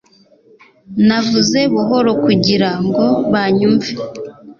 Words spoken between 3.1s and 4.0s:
banyumve